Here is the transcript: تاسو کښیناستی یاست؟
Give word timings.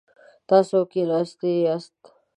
تاسو 0.49 0.77
کښیناستی 0.91 1.51
یاست؟ 1.65 1.99